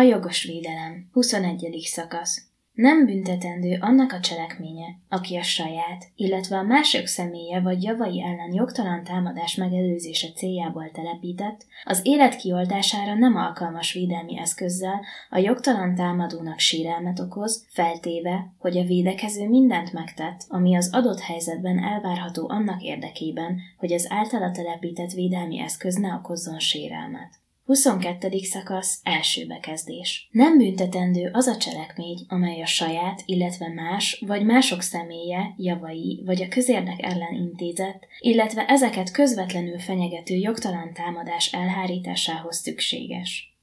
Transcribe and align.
A 0.00 0.02
jogos 0.02 0.44
védelem. 0.44 1.08
21. 1.12 1.78
szakasz. 1.84 2.42
Nem 2.72 3.06
büntetendő 3.06 3.78
annak 3.80 4.12
a 4.12 4.20
cselekménye, 4.20 4.86
aki 5.08 5.36
a 5.36 5.42
saját, 5.42 6.04
illetve 6.14 6.56
a 6.56 6.62
mások 6.62 7.06
személye 7.06 7.60
vagy 7.60 7.82
javai 7.82 8.22
ellen 8.22 8.52
jogtalan 8.52 9.04
támadás 9.04 9.54
megelőzése 9.54 10.28
céljából 10.32 10.90
telepített, 10.92 11.66
az 11.84 12.00
élet 12.02 12.36
kioltására 12.36 13.14
nem 13.14 13.36
alkalmas 13.36 13.92
védelmi 13.92 14.38
eszközzel 14.38 15.00
a 15.30 15.38
jogtalan 15.38 15.94
támadónak 15.94 16.58
sérelmet 16.58 17.20
okoz, 17.20 17.66
feltéve, 17.68 18.52
hogy 18.58 18.78
a 18.78 18.84
védekező 18.84 19.48
mindent 19.48 19.92
megtett, 19.92 20.44
ami 20.48 20.76
az 20.76 20.90
adott 20.92 21.20
helyzetben 21.20 21.78
elvárható 21.78 22.48
annak 22.48 22.82
érdekében, 22.82 23.58
hogy 23.78 23.92
az 23.92 24.06
általa 24.10 24.50
telepített 24.50 25.12
védelmi 25.12 25.60
eszköz 25.60 25.94
ne 25.94 26.14
okozzon 26.14 26.58
sérelmet. 26.58 27.40
22. 27.70 28.38
szakasz, 28.42 29.00
első 29.02 29.46
bekezdés. 29.46 30.28
Nem 30.30 30.58
büntetendő 30.58 31.30
az 31.32 31.46
a 31.46 31.56
cselekmény, 31.56 32.18
amely 32.28 32.62
a 32.62 32.66
saját, 32.66 33.22
illetve 33.26 33.68
más, 33.68 34.22
vagy 34.26 34.44
mások 34.44 34.80
személye, 34.80 35.54
javai, 35.56 36.22
vagy 36.26 36.42
a 36.42 36.48
közérdek 36.48 37.02
ellen 37.02 37.34
intézett, 37.34 38.06
illetve 38.18 38.66
ezeket 38.66 39.10
közvetlenül 39.10 39.78
fenyegető 39.78 40.34
jogtalan 40.34 40.92
támadás 40.92 41.52
elhárításához 41.52 42.56
szükséges. 42.56 43.56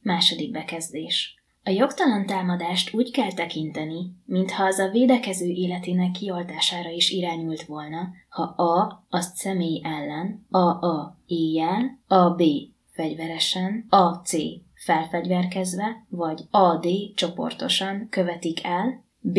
Második 0.00 0.50
bekezdés. 0.50 1.34
A 1.64 1.70
jogtalan 1.70 2.26
támadást 2.26 2.94
úgy 2.94 3.10
kell 3.10 3.32
tekinteni, 3.32 4.14
mintha 4.24 4.64
az 4.64 4.78
a 4.78 4.90
védekező 4.90 5.46
életének 5.46 6.10
kioltására 6.10 6.90
is 6.90 7.10
irányult 7.10 7.62
volna, 7.62 8.08
ha 8.28 8.42
A 8.42 9.06
azt 9.08 9.36
személy 9.36 9.80
ellen, 9.84 10.46
A 10.50 10.86
A 10.86 11.18
éjjel, 11.26 11.98
B 12.36 12.42
fegyveresen, 13.00 13.86
AC 13.88 14.30
felfegyverkezve, 14.74 16.06
vagy 16.08 16.40
AD 16.50 16.86
csoportosan 17.14 18.06
követik 18.10 18.64
el, 18.64 19.04
B 19.20 19.38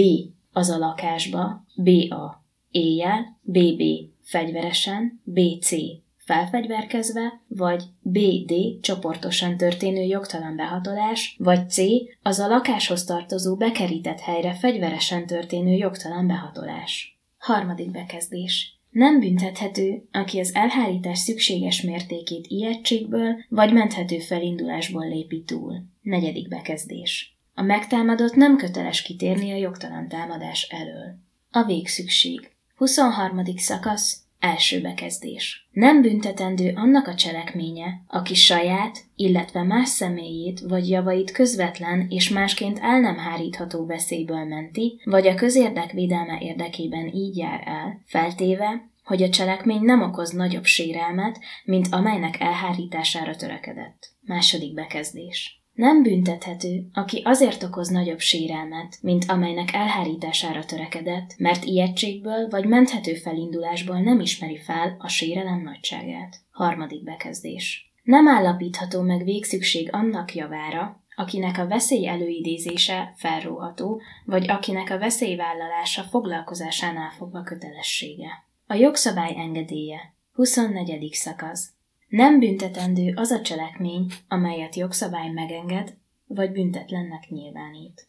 az 0.51 0.69
a 0.69 0.77
lakásba, 0.77 1.65
BA 1.75 2.45
éjjel, 2.71 3.39
BB 3.41 3.81
fegyveresen, 4.21 5.21
BC 5.23 5.75
felfegyverkezve, 6.17 7.41
vagy 7.47 7.83
BD 7.99 8.53
csoportosan 8.81 9.57
történő 9.57 10.01
jogtalan 10.01 10.55
behatolás, 10.55 11.35
vagy 11.39 11.69
C 11.69 11.81
az 12.21 12.39
a 12.39 12.47
lakáshoz 12.47 13.03
tartozó 13.03 13.55
bekerített 13.55 14.19
helyre 14.19 14.53
fegyveresen 14.53 15.25
történő 15.25 15.73
jogtalan 15.73 16.27
behatolás. 16.27 17.19
Harmadik 17.37 17.91
bekezdés. 17.91 18.80
Nem 18.91 19.19
büntethető, 19.19 20.07
aki 20.11 20.39
az 20.39 20.55
elhárítás 20.55 21.19
szükséges 21.19 21.81
mértékét 21.81 22.47
ijegységből 22.47 23.35
vagy 23.49 23.73
menthető 23.73 24.19
felindulásból 24.19 25.07
lépi 25.07 25.43
túl. 25.43 25.83
Negyedik 26.01 26.47
bekezdés. 26.47 27.37
A 27.53 27.61
megtámadott 27.61 28.33
nem 28.33 28.57
köteles 28.57 29.01
kitérni 29.01 29.51
a 29.51 29.55
jogtalan 29.55 30.07
támadás 30.07 30.67
elől. 30.69 31.15
A 31.51 31.63
végszükség. 31.63 32.51
23. 32.75 33.57
szakasz. 33.57 34.23
Első 34.41 34.81
bekezdés. 34.81 35.67
Nem 35.71 36.01
büntetendő 36.01 36.71
annak 36.75 37.07
a 37.07 37.15
cselekménye, 37.15 38.03
aki 38.07 38.33
saját, 38.33 38.97
illetve 39.15 39.63
más 39.63 39.87
személyét 39.87 40.59
vagy 40.59 40.89
javait 40.89 41.31
közvetlen 41.31 42.05
és 42.09 42.29
másként 42.29 42.79
el 42.79 42.99
nem 42.99 43.17
hárítható 43.17 43.85
veszélyből 43.85 44.45
menti, 44.45 45.01
vagy 45.03 45.27
a 45.27 45.35
közérdek 45.35 45.91
védelme 45.91 46.39
érdekében 46.39 47.07
így 47.07 47.37
jár 47.37 47.63
el, 47.65 48.01
feltéve, 48.05 48.89
hogy 49.03 49.23
a 49.23 49.29
cselekmény 49.29 49.81
nem 49.81 50.01
okoz 50.01 50.31
nagyobb 50.31 50.65
sérelmet, 50.65 51.39
mint 51.63 51.87
amelynek 51.91 52.39
elhárítására 52.39 53.35
törekedett. 53.35 54.09
Második 54.21 54.73
bekezdés. 54.73 55.60
Nem 55.73 56.03
büntethető, 56.03 56.87
aki 56.93 57.21
azért 57.25 57.63
okoz 57.63 57.87
nagyobb 57.87 58.19
sérelmet, 58.19 58.97
mint 59.01 59.25
amelynek 59.27 59.73
elhárítására 59.73 60.65
törekedett, 60.65 61.35
mert 61.37 61.63
ijegységből 61.63 62.47
vagy 62.49 62.65
menthető 62.65 63.13
felindulásból 63.13 63.99
nem 63.99 64.19
ismeri 64.19 64.57
fel 64.57 64.95
a 64.99 65.07
sérelem 65.07 65.61
nagyságát. 65.61 66.35
Harmadik 66.51 67.03
bekezdés. 67.03 67.93
Nem 68.03 68.27
állapítható 68.27 69.01
meg 69.01 69.23
végszükség 69.23 69.89
annak 69.91 70.35
javára, 70.35 71.03
akinek 71.15 71.57
a 71.57 71.67
veszély 71.67 72.07
előidézése 72.07 73.13
felróható, 73.15 74.01
vagy 74.25 74.49
akinek 74.49 74.89
a 74.89 74.97
veszélyvállalása 74.97 76.01
foglalkozásánál 76.03 77.09
fogva 77.09 77.41
kötelessége. 77.41 78.29
A 78.67 78.73
jogszabály 78.73 79.35
engedélye. 79.37 80.13
24. 80.33 81.13
szakasz. 81.13 81.73
Nem 82.11 82.39
büntetendő 82.39 83.13
az 83.15 83.31
a 83.31 83.41
cselekmény, 83.41 84.11
amelyet 84.27 84.75
jogszabály 84.75 85.29
megenged, 85.29 85.97
vagy 86.27 86.51
büntetlennek 86.51 87.29
nyilvánít. 87.29 88.07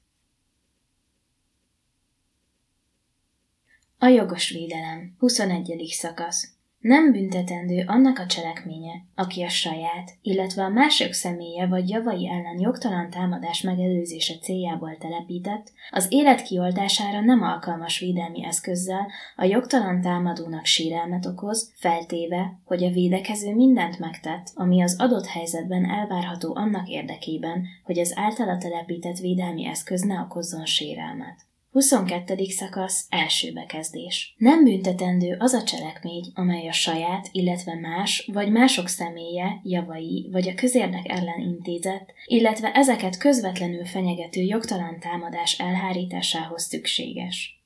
A 3.98 4.06
jogos 4.06 4.50
védelem. 4.50 5.14
21. 5.18 5.88
szakasz. 5.91 6.54
Nem 6.82 7.12
büntetendő 7.12 7.84
annak 7.87 8.19
a 8.19 8.26
cselekménye, 8.26 8.93
aki 9.15 9.43
a 9.43 9.48
saját, 9.48 10.19
illetve 10.22 10.62
a 10.62 10.69
mások 10.69 11.12
személye 11.12 11.66
vagy 11.66 11.88
javai 11.88 12.28
ellen 12.28 12.60
jogtalan 12.60 13.10
támadás 13.10 13.60
megelőzése 13.60 14.34
céljából 14.38 14.97
telepített, 14.97 15.72
az 15.91 16.06
élet 16.09 16.42
kioltására 16.42 17.21
nem 17.21 17.42
alkalmas 17.42 17.98
védelmi 17.98 18.44
eszközzel 18.44 19.10
a 19.37 19.44
jogtalan 19.44 20.00
támadónak 20.00 20.65
sérelmet 20.65 21.26
okoz, 21.26 21.72
feltéve, 21.76 22.60
hogy 22.65 22.84
a 22.84 22.91
védekező 22.91 23.54
mindent 23.54 23.98
megtett, 23.98 24.50
ami 24.54 24.82
az 24.82 24.97
adott 24.98 25.26
helyzetben 25.26 25.84
elvárható 25.84 26.54
annak 26.54 26.88
érdekében, 26.88 27.66
hogy 27.84 27.98
az 27.98 28.12
általa 28.16 28.59
telepített 28.59 29.19
védelmi 29.19 29.66
eszköz 29.66 30.03
ne 30.03 30.21
okozzon 30.21 30.66
sérelmet. 30.66 31.50
22. 31.72 32.44
szakasz, 32.49 33.06
első 33.09 33.53
bekezdés. 33.53 34.34
Nem 34.38 34.65
büntetendő 34.65 35.37
az 35.38 35.53
a 35.53 35.62
cselekmény, 35.62 36.33
amely 36.34 36.69
a 36.69 36.72
saját, 36.72 37.28
illetve 37.33 37.75
más, 37.75 38.28
vagy 38.33 38.50
mások 38.50 38.88
személye, 38.88 39.60
javai, 39.62 40.28
vagy 40.33 40.49
a 40.49 40.55
közérdek 40.55 41.09
ellen 41.09 41.41
intézett, 41.41 42.12
illetve 42.27 42.72
ezeket 42.72 43.19
közvetlenül 43.19 43.84
fenyegető 43.84 44.41
jogtalan 44.41 45.00
támadás 45.00 45.59
elhárításához 45.59 46.62
szükséges. 46.62 47.62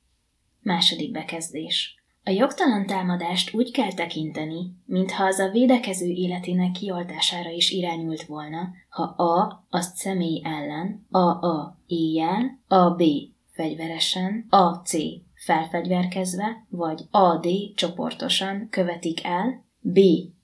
Második 0.63 1.11
bekezdés. 1.11 1.95
A 2.25 2.31
jogtalan 2.31 2.87
támadást 2.87 3.55
úgy 3.55 3.71
kell 3.71 3.93
tekinteni, 3.93 4.73
mintha 4.85 5.25
az 5.25 5.39
a 5.39 5.51
védekező 5.51 6.07
életének 6.07 6.73
kioltására 6.73 7.51
is 7.51 7.71
irányult 7.71 8.23
volna, 8.23 8.69
ha 8.89 9.03
A 9.03 9.67
azt 9.71 9.97
személy 9.97 10.43
ellen, 10.45 11.07
A-A 11.11 11.79
éjjel, 11.87 12.61
A-B 12.69 13.03
fegyveresen, 13.57 14.47
AC 14.49 14.91
felfegyverkezve, 15.35 16.67
vagy 16.69 17.03
AD 17.11 17.47
csoportosan 17.75 18.69
követik 18.71 19.25
el, 19.25 19.65
B 19.81 19.99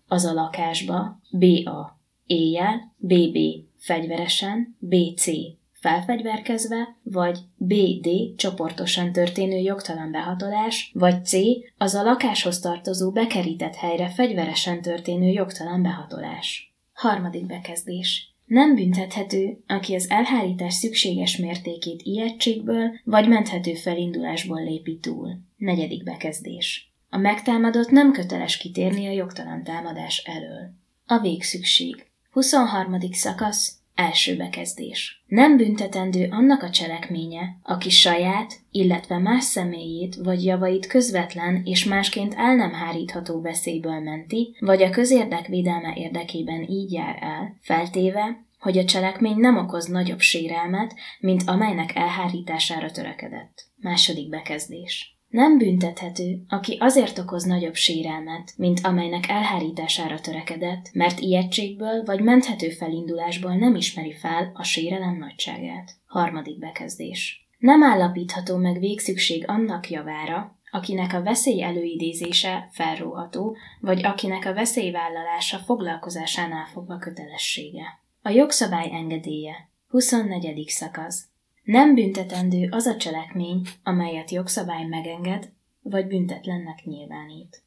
az 0.06 0.24
a 0.24 0.32
lakásba, 0.32 1.20
BA 1.30 2.00
éjjel, 2.26 2.94
BB 2.96 3.36
fegyveresen, 3.78 4.76
BC 4.78 5.30
felfegyverkezve, 5.72 6.96
vagy 7.02 7.38
BD 7.56 8.36
csoportosan 8.36 9.12
történő 9.12 9.56
jogtalan 9.56 10.10
behatolás, 10.10 10.90
vagy 10.94 11.24
C 11.24 11.36
az 11.76 11.94
a 11.94 12.02
lakáshoz 12.02 12.60
tartozó 12.60 13.10
bekerített 13.10 13.74
helyre 13.74 14.08
fegyveresen 14.08 14.82
történő 14.82 15.28
jogtalan 15.28 15.82
behatolás. 15.82 16.74
Harmadik 16.92 17.46
bekezdés. 17.46 18.31
Nem 18.52 18.74
büntethető, 18.74 19.62
aki 19.66 19.94
az 19.94 20.10
elhárítás 20.10 20.74
szükséges 20.74 21.36
mértékét 21.36 22.02
ijegységből 22.02 22.90
vagy 23.04 23.28
menthető 23.28 23.74
felindulásból 23.74 24.62
lépi 24.62 24.98
túl. 24.98 25.38
Negyedik 25.56 26.02
bekezdés. 26.02 26.92
A 27.10 27.16
megtámadott 27.16 27.90
nem 27.90 28.12
köteles 28.12 28.56
kitérni 28.56 29.06
a 29.06 29.10
jogtalan 29.10 29.64
támadás 29.64 30.18
elől. 30.18 30.74
A 31.06 31.18
végszükség. 31.18 32.06
23. 32.30 33.00
szakasz. 33.10 33.81
Első 33.94 34.36
bekezdés. 34.36 35.22
Nem 35.26 35.56
büntetendő 35.56 36.28
annak 36.30 36.62
a 36.62 36.70
cselekménye, 36.70 37.58
aki 37.62 37.90
saját, 37.90 38.60
illetve 38.70 39.18
más 39.18 39.44
személyét 39.44 40.14
vagy 40.14 40.44
javait 40.44 40.86
közvetlen 40.86 41.62
és 41.64 41.84
másként 41.84 42.34
el 42.34 42.54
nem 42.54 42.72
hárítható 42.72 43.40
veszélyből 43.40 44.00
menti, 44.00 44.56
vagy 44.60 44.82
a 44.82 44.90
közérdek 44.90 45.46
védelme 45.46 45.94
érdekében 45.96 46.62
így 46.68 46.92
jár 46.92 47.18
el, 47.20 47.56
feltéve, 47.60 48.44
hogy 48.58 48.78
a 48.78 48.84
cselekmény 48.84 49.38
nem 49.38 49.56
okoz 49.56 49.86
nagyobb 49.86 50.20
sérelmet, 50.20 50.94
mint 51.20 51.42
amelynek 51.46 51.94
elhárítására 51.94 52.90
törekedett. 52.90 53.66
Második 53.76 54.28
bekezdés. 54.28 55.16
Nem 55.32 55.58
büntethető, 55.58 56.44
aki 56.48 56.76
azért 56.80 57.18
okoz 57.18 57.44
nagyobb 57.44 57.74
sérelmet, 57.74 58.52
mint 58.56 58.80
amelynek 58.82 59.28
elhárítására 59.28 60.20
törekedett, 60.20 60.90
mert 60.92 61.20
ijegységből 61.20 62.04
vagy 62.04 62.20
menthető 62.20 62.68
felindulásból 62.70 63.54
nem 63.54 63.74
ismeri 63.74 64.12
fel 64.12 64.50
a 64.54 64.62
sérelem 64.62 65.16
nagyságát. 65.16 65.90
Harmadik 66.06 66.58
bekezdés. 66.58 67.48
Nem 67.58 67.82
állapítható 67.82 68.56
meg 68.56 68.78
végszükség 68.78 69.44
annak 69.48 69.90
javára, 69.90 70.58
akinek 70.70 71.12
a 71.12 71.22
veszély 71.22 71.62
előidézése 71.62 72.68
felróható, 72.72 73.56
vagy 73.80 74.04
akinek 74.04 74.44
a 74.44 74.54
veszélyvállalása 74.54 75.58
foglalkozásánál 75.58 76.66
fogva 76.66 76.98
kötelessége. 76.98 77.84
A 78.22 78.28
jogszabály 78.30 78.90
engedélye. 78.92 79.68
24. 79.88 80.68
szakasz. 80.68 81.31
Nem 81.62 81.94
büntetendő 81.94 82.68
az 82.70 82.86
a 82.86 82.96
cselekmény, 82.96 83.62
amelyet 83.82 84.30
jogszabály 84.30 84.84
megenged, 84.84 85.50
vagy 85.82 86.06
büntetlennek 86.06 86.84
nyilvánít. 86.84 87.62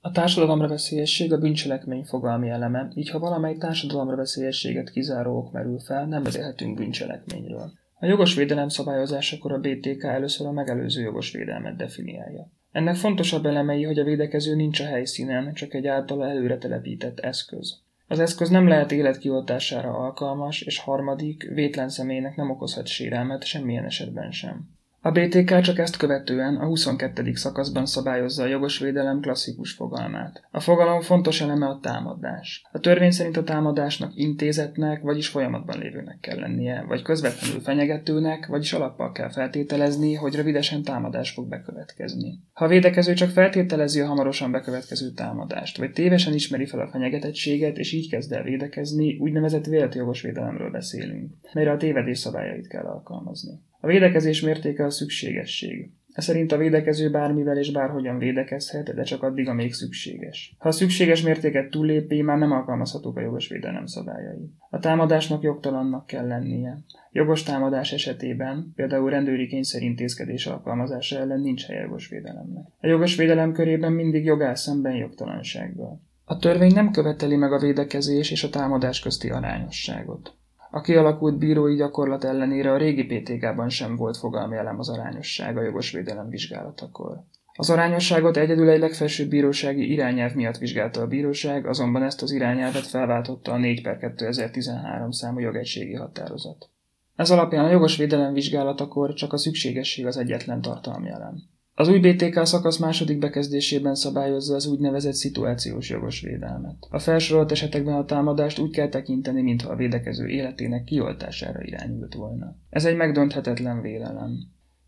A 0.00 0.10
társadalomra 0.10 0.68
veszélyesség 0.68 1.32
a 1.32 1.38
bűncselekmény 1.38 2.04
fogalmi 2.04 2.48
eleme, 2.48 2.90
így 2.94 3.10
ha 3.10 3.18
valamely 3.18 3.56
társadalomra 3.56 4.16
veszélyességet 4.16 4.90
kizáró 4.90 5.36
ok 5.36 5.52
merül 5.52 5.78
fel, 5.78 6.06
nem 6.06 6.22
beszélhetünk 6.22 6.76
bűncselekményről. 6.76 7.72
A 7.98 8.06
jogos 8.06 8.34
védelem 8.34 8.68
szabályozásakor 8.68 9.52
a 9.52 9.58
BTK 9.58 10.02
először 10.02 10.46
a 10.46 10.52
megelőző 10.52 11.02
jogos 11.02 11.32
védelmet 11.32 11.76
definiálja. 11.76 12.50
Ennek 12.72 12.94
fontosabb 12.94 13.46
elemei, 13.46 13.84
hogy 13.84 13.98
a 13.98 14.04
védekező 14.04 14.54
nincs 14.54 14.80
a 14.80 14.84
helyszínen, 14.84 15.54
csak 15.54 15.74
egy 15.74 15.86
általa 15.86 16.28
előre 16.28 16.58
telepített 16.58 17.18
eszköz. 17.18 17.78
Az 18.10 18.18
eszköz 18.18 18.48
nem 18.48 18.68
lehet 18.68 18.92
életkioltására 18.92 19.90
alkalmas, 19.90 20.60
és 20.60 20.78
harmadik, 20.78 21.48
vétlen 21.54 21.88
személynek 21.88 22.36
nem 22.36 22.50
okozhat 22.50 22.86
sérelmet 22.86 23.44
semmilyen 23.44 23.84
esetben 23.84 24.30
sem. 24.30 24.79
A 25.02 25.10
BTK 25.10 25.60
csak 25.60 25.78
ezt 25.78 25.96
követően 25.96 26.56
a 26.56 26.64
22. 26.64 27.34
szakaszban 27.34 27.86
szabályozza 27.86 28.42
a 28.42 28.46
jogos 28.46 28.78
védelem 28.78 29.20
klasszikus 29.20 29.72
fogalmát. 29.72 30.42
A 30.50 30.60
fogalom 30.60 31.00
fontos 31.00 31.40
eleme 31.40 31.66
a 31.66 31.78
támadás. 31.82 32.66
A 32.72 32.78
törvény 32.78 33.10
szerint 33.10 33.36
a 33.36 33.44
támadásnak 33.44 34.12
intézetnek, 34.14 35.02
vagyis 35.02 35.28
folyamatban 35.28 35.78
lévőnek 35.78 36.18
kell 36.20 36.38
lennie, 36.38 36.84
vagy 36.88 37.02
közvetlenül 37.02 37.60
fenyegetőnek, 37.60 38.46
vagyis 38.46 38.72
alappal 38.72 39.12
kell 39.12 39.30
feltételezni, 39.30 40.14
hogy 40.14 40.34
rövidesen 40.34 40.82
támadás 40.82 41.30
fog 41.30 41.48
bekövetkezni. 41.48 42.38
Ha 42.52 42.64
a 42.64 42.68
védekező 42.68 43.12
csak 43.12 43.30
feltételezi 43.30 44.00
a 44.00 44.06
hamarosan 44.06 44.50
bekövetkező 44.50 45.10
támadást, 45.10 45.78
vagy 45.78 45.92
tévesen 45.92 46.34
ismeri 46.34 46.66
fel 46.66 46.80
a 46.80 46.88
fenyegetettséget, 46.88 47.78
és 47.78 47.92
így 47.92 48.10
kezd 48.10 48.32
el 48.32 48.42
védekezni, 48.42 49.18
úgynevezett 49.18 49.64
vélt 49.64 49.94
jogos 49.94 50.20
védelemről 50.22 50.70
beszélünk, 50.70 51.32
melyre 51.52 51.70
a 51.70 51.76
tévedés 51.76 52.18
szabályait 52.18 52.68
kell 52.68 52.84
alkalmazni. 52.84 53.68
A 53.80 53.86
védekezés 53.86 54.40
mértéke 54.40 54.84
a 54.84 54.90
szükségesség. 54.90 55.90
Ez 56.12 56.24
szerint 56.24 56.52
a 56.52 56.56
védekező 56.56 57.10
bármivel 57.10 57.56
és 57.56 57.72
bárhogyan 57.72 58.18
védekezhet, 58.18 58.94
de 58.94 59.02
csak 59.02 59.22
addig, 59.22 59.48
amíg 59.48 59.72
szükséges. 59.72 60.54
Ha 60.58 60.68
a 60.68 60.72
szükséges 60.72 61.22
mértéket 61.22 61.70
túllépi, 61.70 62.22
már 62.22 62.38
nem 62.38 62.52
alkalmazhatók 62.52 63.16
a 63.16 63.20
jogos 63.20 63.48
védelem 63.48 63.86
szabályai. 63.86 64.50
A 64.70 64.78
támadásnak 64.78 65.42
jogtalannak 65.42 66.06
kell 66.06 66.26
lennie. 66.26 66.78
Jogos 67.12 67.42
támadás 67.42 67.92
esetében, 67.92 68.72
például 68.74 69.10
rendőri 69.10 69.46
kényszerintézkedés 69.46 70.46
alkalmazása 70.46 71.18
ellen 71.18 71.40
nincs 71.40 71.66
helye 71.66 71.80
jogos 71.80 72.08
védelemnek. 72.08 72.64
A 72.80 72.86
jogos 72.86 73.16
védelem 73.16 73.52
körében 73.52 73.92
mindig 73.92 74.24
jogál 74.24 74.54
szemben 74.54 74.94
jogtalansággal. 74.94 76.00
A 76.24 76.36
törvény 76.36 76.74
nem 76.74 76.90
követeli 76.90 77.36
meg 77.36 77.52
a 77.52 77.58
védekezés 77.58 78.30
és 78.30 78.44
a 78.44 78.50
támadás 78.50 79.00
közti 79.00 79.28
arányosságot. 79.28 80.38
A 80.70 80.80
kialakult 80.80 81.38
bírói 81.38 81.74
gyakorlat 81.74 82.24
ellenére 82.24 82.72
a 82.72 82.76
régi 82.76 83.04
PTK-ban 83.04 83.68
sem 83.68 83.96
volt 83.96 84.16
fogalmi 84.16 84.56
elem 84.56 84.78
az 84.78 84.88
arányosság 84.88 85.56
a 85.56 85.62
jogos 85.62 85.92
védelem 85.92 86.28
vizsgálatakor. 86.28 87.24
Az 87.54 87.70
arányosságot 87.70 88.36
egyedül 88.36 88.68
egy 88.68 88.80
legfelsőbb 88.80 89.28
bírósági 89.28 89.92
irányelv 89.92 90.34
miatt 90.34 90.58
vizsgálta 90.58 91.00
a 91.00 91.06
bíróság, 91.06 91.66
azonban 91.66 92.02
ezt 92.02 92.22
az 92.22 92.30
irányelvet 92.30 92.86
felváltotta 92.86 93.52
a 93.52 93.56
4 93.56 93.82
per 93.82 93.98
2013 93.98 95.10
számú 95.10 95.38
jogegységi 95.38 95.94
határozat. 95.94 96.68
Ez 97.16 97.30
alapján 97.30 97.64
a 97.64 97.70
jogos 97.70 97.96
védelem 97.96 98.32
vizsgálatakor 98.32 99.14
csak 99.14 99.32
a 99.32 99.38
szükségesség 99.38 100.06
az 100.06 100.16
egyetlen 100.16 100.60
tartalmi 100.60 101.08
elem. 101.08 101.42
Az 101.80 101.88
új 101.88 101.98
BTK 101.98 102.46
szakasz 102.46 102.78
második 102.78 103.18
bekezdésében 103.18 103.94
szabályozza 103.94 104.54
az 104.54 104.66
úgynevezett 104.66 105.12
szituációs 105.12 105.90
jogos 105.90 106.20
védelmet. 106.20 106.76
A 106.90 106.98
felsorolt 106.98 107.50
esetekben 107.50 107.94
a 107.94 108.04
támadást 108.04 108.58
úgy 108.58 108.70
kell 108.70 108.88
tekinteni, 108.88 109.42
mintha 109.42 109.70
a 109.70 109.76
védekező 109.76 110.26
életének 110.26 110.84
kioltására 110.84 111.62
irányult 111.62 112.14
volna. 112.14 112.56
Ez 112.70 112.84
egy 112.84 112.96
megdönthetetlen 112.96 113.80
vélelem. 113.80 114.30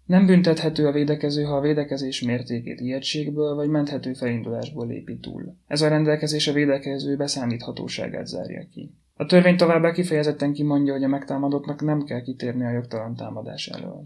Nem 0.07 0.27
büntethető 0.27 0.87
a 0.87 0.93
védekező, 0.93 1.43
ha 1.43 1.57
a 1.57 1.61
védekezés 1.61 2.23
mértékét 2.23 2.81
ijegységből 2.81 3.55
vagy 3.55 3.69
menthető 3.69 4.13
felindulásból 4.13 4.87
lépi 4.87 5.19
túl. 5.19 5.57
Ez 5.67 5.83
a 5.83 5.89
rendelkezés 5.89 6.49
a 6.49 6.53
védekező 6.53 7.17
beszámíthatóságát 7.17 8.27
zárja 8.27 8.67
ki. 8.73 8.95
A 9.15 9.27
törvény 9.27 9.57
továbbá 9.57 9.93
kifejezetten 9.93 10.53
kimondja, 10.53 10.93
hogy 10.93 11.05
a 11.05 11.09
megtámadottnak 11.09 11.83
nem 11.83 12.03
kell 12.03 12.23
kitérni 12.23 12.65
a 12.65 12.71
jogtalan 12.71 13.17
támadás 13.17 13.67
elől. 13.67 14.05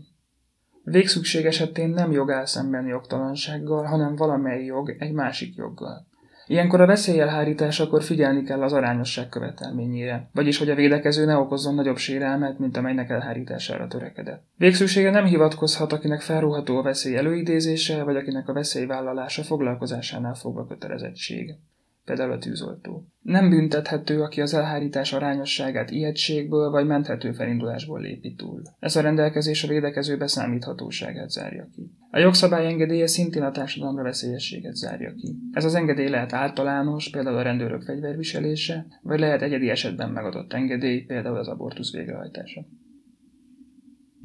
Végszükség 0.91 1.47
esetén 1.47 1.89
nem 1.89 2.13
jog 2.13 2.31
áll 2.31 2.45
szemben 2.45 2.87
jogtalansággal, 2.87 3.85
hanem 3.85 4.17
valamely 4.17 4.65
jog 4.65 4.97
egy 4.99 5.13
másik 5.13 5.55
joggal. 5.55 6.07
Ilyenkor 6.47 6.81
a 6.81 6.87
veszélyelhárításakor 6.87 8.03
figyelni 8.03 8.43
kell 8.43 8.63
az 8.63 8.73
arányosság 8.73 9.29
követelményére, 9.29 10.29
vagyis 10.33 10.59
hogy 10.59 10.71
a 10.71 10.75
védekező 10.75 11.25
ne 11.25 11.37
okozzon 11.37 11.75
nagyobb 11.75 11.97
sérelmet, 11.97 12.59
mint 12.59 12.77
amelynek 12.77 13.11
elhárítására 13.11 13.87
törekedett. 13.87 14.45
Végszüksége 14.57 15.11
nem 15.11 15.25
hivatkozhat, 15.25 15.93
akinek 15.93 16.21
felrúható 16.21 16.79
a 16.79 16.83
veszély 16.83 17.17
előidézése, 17.17 18.03
vagy 18.03 18.17
akinek 18.17 18.49
a 18.49 18.53
veszélyvállalása 18.53 19.43
foglalkozásánál 19.43 20.35
fogva 20.35 20.67
kötelezettség 20.67 21.55
például 22.07 22.33
a 22.33 22.39
tűzoltó. 22.39 23.07
Nem 23.23 23.51
büntethető, 23.51 24.23
aki 24.23 24.41
az 24.41 24.55
elhárítás 24.55 25.13
arányosságát 25.13 25.91
ijegységből 25.91 26.71
vagy 26.71 26.87
menthető 26.87 27.33
felindulásból 27.33 28.01
lépi 28.01 28.35
túl. 28.35 28.63
Ez 28.79 28.97
a 28.97 29.01
rendelkezés 29.01 29.65
a 29.65 29.69
védekező 29.69 30.17
beszámíthatóságát 30.17 31.31
zárja 31.31 31.69
ki. 31.75 31.91
A 32.11 32.19
jogszabály 32.19 32.67
engedélye 32.67 33.07
szintén 33.07 33.43
a 33.43 33.51
társadalomra 33.51 34.03
veszélyességet 34.03 34.75
zárja 34.75 35.15
ki. 35.15 35.37
Ez 35.53 35.65
az 35.65 35.75
engedély 35.75 36.09
lehet 36.09 36.33
általános, 36.33 37.11
például 37.11 37.37
a 37.37 37.43
rendőrök 37.43 37.83
fegyverviselése, 37.83 38.87
vagy 39.03 39.19
lehet 39.19 39.43
egyedi 39.43 39.69
esetben 39.69 40.11
megadott 40.11 40.53
engedély, 40.53 41.01
például 41.01 41.37
az 41.37 41.49
abortusz 41.49 41.93
végrehajtása. 41.93 42.67